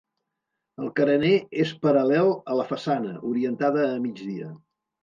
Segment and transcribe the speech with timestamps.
[0.83, 1.33] El carener
[1.65, 4.55] és paral·lel a la façana, orientada a migdia.